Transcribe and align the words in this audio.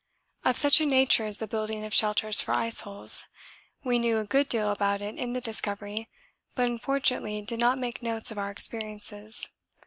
Of 0.43 0.57
such 0.57 0.81
a 0.81 0.85
nature 0.87 1.27
is 1.27 1.37
the 1.37 1.45
building 1.45 1.85
of 1.85 1.93
shelters 1.93 2.41
for 2.41 2.55
iceholes. 2.55 3.23
We 3.83 3.99
knew 3.99 4.17
a 4.17 4.25
good 4.25 4.49
deal 4.49 4.71
about 4.71 4.99
it 4.99 5.13
in 5.19 5.33
the 5.33 5.41
Discovery, 5.41 6.09
but 6.55 6.65
unfortunately 6.65 7.39
did 7.43 7.59
not 7.59 7.77
make 7.77 8.01
notes 8.01 8.31
of 8.31 8.39
our 8.39 8.49
experiences. 8.49 9.51